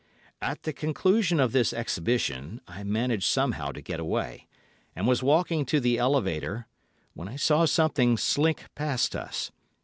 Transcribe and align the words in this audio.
"At 0.41 0.63
the 0.63 0.73
conclusion 0.73 1.39
of 1.39 1.51
this 1.51 1.73
exhibition 1.73 2.59
I 2.67 2.83
managed 2.83 3.25
somehow 3.25 3.71
to 3.71 3.83
get 3.83 3.99
away, 3.99 4.47
and 4.95 5.05
was 5.05 5.21
walking 5.21 5.63
to 5.67 5.79
the 5.79 5.99
elevator, 5.99 6.65
when 7.13 7.27
I 7.27 7.35
saw 7.35 7.65
something 7.65 8.17
slink 8.17 8.63
past 8.73 9.15
us. 9.15 9.51